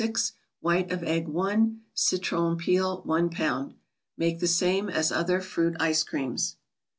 6; 0.03 0.33
White 0.61 0.91
of 0.91 1.03
egg. 1.03 1.27
1; 1.27 1.79
Citron 1.93 2.57
peel. 2.57 3.03
1 3.03 3.29
lb.; 3.29 3.75
Make 4.17 4.39
the 4.39 4.47
same 4.47 4.89
as 4.89 5.11
other 5.11 5.39
fruit 5.41 5.77
ice 5.79 6.01
creams. 6.01 6.55